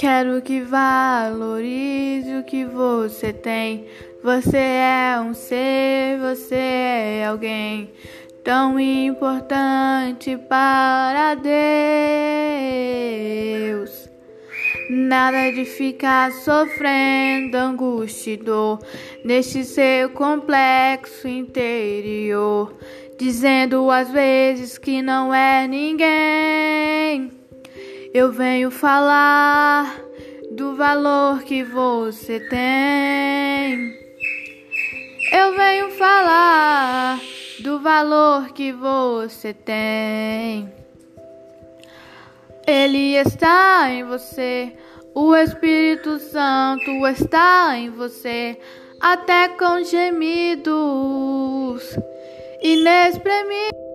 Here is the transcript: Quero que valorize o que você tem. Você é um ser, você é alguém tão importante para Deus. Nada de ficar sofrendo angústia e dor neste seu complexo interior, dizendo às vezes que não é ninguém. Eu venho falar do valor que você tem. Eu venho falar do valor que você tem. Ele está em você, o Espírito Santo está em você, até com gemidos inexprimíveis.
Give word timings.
Quero 0.00 0.40
que 0.40 0.62
valorize 0.62 2.34
o 2.36 2.42
que 2.42 2.64
você 2.64 3.34
tem. 3.34 3.84
Você 4.24 4.56
é 4.56 5.20
um 5.20 5.34
ser, 5.34 6.18
você 6.18 6.54
é 6.54 7.26
alguém 7.26 7.92
tão 8.42 8.80
importante 8.80 10.38
para 10.48 11.34
Deus. 11.34 11.50
Nada 14.88 15.52
de 15.52 15.66
ficar 15.66 16.32
sofrendo 16.32 17.58
angústia 17.58 18.30
e 18.32 18.36
dor 18.38 18.78
neste 19.22 19.64
seu 19.64 20.08
complexo 20.08 21.28
interior, 21.28 22.74
dizendo 23.18 23.90
às 23.90 24.10
vezes 24.10 24.78
que 24.78 25.02
não 25.02 25.34
é 25.34 25.68
ninguém. 25.68 27.39
Eu 28.12 28.32
venho 28.32 28.72
falar 28.72 30.02
do 30.50 30.74
valor 30.74 31.44
que 31.44 31.62
você 31.62 32.40
tem. 32.40 33.96
Eu 35.32 35.54
venho 35.56 35.92
falar 35.92 37.20
do 37.60 37.78
valor 37.78 38.52
que 38.52 38.72
você 38.72 39.54
tem. 39.54 40.68
Ele 42.66 43.14
está 43.14 43.88
em 43.90 44.02
você, 44.02 44.76
o 45.14 45.36
Espírito 45.36 46.18
Santo 46.18 47.06
está 47.06 47.78
em 47.78 47.90
você, 47.90 48.58
até 49.00 49.50
com 49.50 49.84
gemidos 49.84 50.72
inexprimíveis. 52.60 53.89